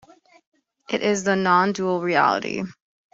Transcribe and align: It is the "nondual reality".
It 0.89 1.03
is 1.03 1.25
the 1.25 1.35
"nondual 1.35 2.01
reality". 2.01 2.63